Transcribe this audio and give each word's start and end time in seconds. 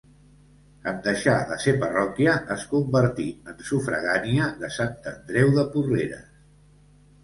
En 0.91 0.95
deixar 1.07 1.35
de 1.49 1.57
ser 1.65 1.75
parròquia, 1.83 2.33
es 2.57 2.65
convertí 2.73 3.29
en 3.53 3.63
sufragània 3.71 4.51
de 4.65 4.75
Sant 4.81 5.01
Andreu 5.17 5.57
de 5.63 5.71
Porreres. 5.79 6.31